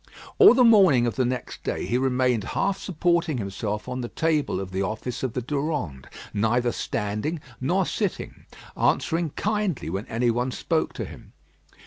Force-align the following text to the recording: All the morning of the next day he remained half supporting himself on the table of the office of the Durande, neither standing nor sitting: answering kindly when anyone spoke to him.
All 0.39 0.55
the 0.55 0.63
morning 0.63 1.05
of 1.05 1.15
the 1.15 1.25
next 1.25 1.61
day 1.63 1.85
he 1.85 1.95
remained 1.95 2.43
half 2.55 2.79
supporting 2.79 3.37
himself 3.37 3.87
on 3.87 4.01
the 4.01 4.07
table 4.07 4.59
of 4.59 4.71
the 4.71 4.81
office 4.81 5.21
of 5.21 5.33
the 5.33 5.43
Durande, 5.43 6.07
neither 6.33 6.71
standing 6.71 7.39
nor 7.59 7.85
sitting: 7.85 8.47
answering 8.75 9.29
kindly 9.35 9.91
when 9.91 10.07
anyone 10.07 10.49
spoke 10.49 10.93
to 10.93 11.05
him. 11.05 11.33